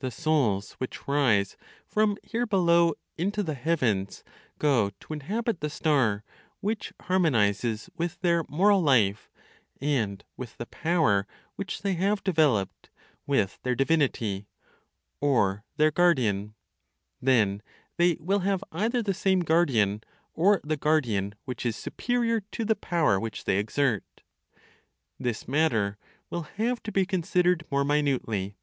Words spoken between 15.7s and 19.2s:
their guardian. Then they will have either the